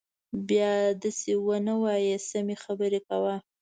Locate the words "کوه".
3.07-3.35